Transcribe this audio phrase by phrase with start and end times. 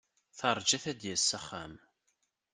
[0.37, 1.73] Terja-t ad d-yas s axxam.